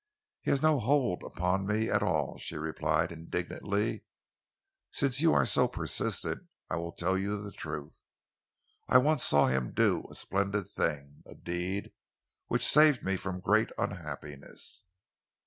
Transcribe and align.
"He 0.41 0.49
has 0.49 0.63
no 0.63 0.79
hold 0.79 1.21
upon 1.23 1.67
me 1.67 1.87
at 1.91 2.01
all," 2.01 2.39
she 2.39 2.57
replied 2.57 3.11
indignantly. 3.11 4.03
"Since 4.89 5.21
you 5.21 5.31
are 5.35 5.45
so 5.45 5.67
persistent, 5.67 6.47
I 6.71 6.77
will 6.77 6.91
tell 6.93 7.15
you 7.15 7.39
the 7.39 7.51
truth. 7.51 8.03
I 8.89 8.97
once 8.97 9.23
saw 9.23 9.45
him 9.45 9.73
do 9.73 10.07
a 10.09 10.15
splendid 10.15 10.67
thing, 10.67 11.21
a 11.27 11.35
deed 11.35 11.93
which 12.47 12.65
saved 12.65 13.03
me 13.03 13.15
from 13.15 13.41
great 13.41 13.69
unhappiness." 13.77 14.85